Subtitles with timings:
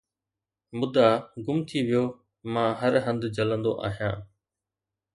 [0.77, 1.09] مدعا
[1.45, 2.05] گم ٿي ويو
[2.53, 4.17] 'مان هر هنڌ جلندو آهيان